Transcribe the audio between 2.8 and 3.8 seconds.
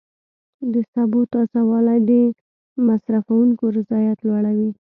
مصرفونکو